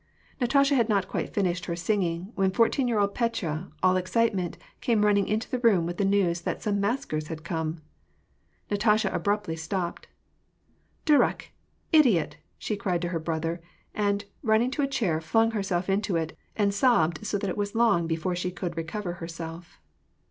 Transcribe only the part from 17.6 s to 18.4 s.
long before